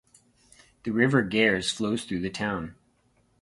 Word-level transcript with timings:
The 0.81 0.89
River 0.89 1.21
Gers 1.23 1.69
flows 1.69 2.05
through 2.05 2.21
the 2.21 2.31
town. 2.31 2.73